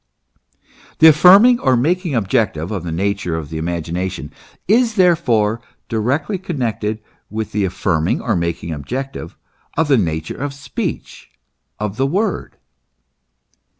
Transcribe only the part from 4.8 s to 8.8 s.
therefore directly connected with the affirming or making